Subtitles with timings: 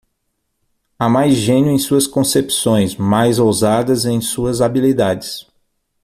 [0.97, 5.45] Há mais gênio em suas concepções, mais ousadas em suas habilidades.